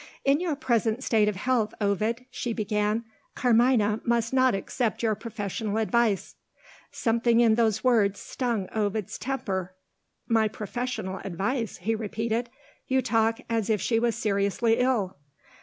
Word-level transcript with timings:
"In 0.25 0.39
your 0.39 0.55
present 0.55 1.03
state 1.03 1.27
of 1.27 1.35
health, 1.35 1.75
Ovid," 1.79 2.25
she 2.31 2.53
began, 2.53 3.03
"Carmina 3.35 4.01
must 4.03 4.33
not 4.33 4.55
accept 4.55 5.03
your 5.03 5.13
professional 5.13 5.77
advice." 5.77 6.33
Something 6.91 7.39
in 7.39 7.53
those 7.53 7.83
words 7.83 8.19
stung 8.19 8.67
Ovid's 8.73 9.19
temper. 9.19 9.75
"My 10.27 10.47
professional 10.47 11.19
advice?" 11.23 11.77
he 11.77 11.93
repeated. 11.93 12.49
"You 12.87 13.03
talk 13.03 13.41
as 13.47 13.69
if 13.69 13.79
she 13.79 13.99
was 13.99 14.15
seriously 14.15 14.79
ill!" 14.79 15.17